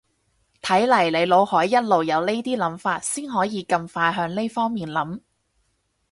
[0.63, 5.19] 睇嚟你腦海一路有呢啲諗法先可以咁快向呢方面諗